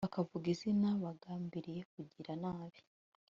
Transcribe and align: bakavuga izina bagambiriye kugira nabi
bakavuga 0.05 0.45
izina 0.55 0.89
bagambiriye 1.03 1.81
kugira 1.93 2.31
nabi 2.43 2.79